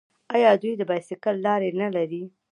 [0.35, 2.23] آیا دوی د بایسکل لارې نلري؟